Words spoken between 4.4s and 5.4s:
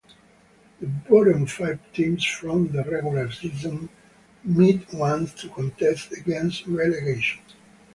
meet once